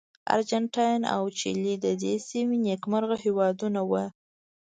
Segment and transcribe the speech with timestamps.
[0.35, 4.05] ارجنټاین او چیلي د دې سیمې نېکمرغه هېوادونه وو.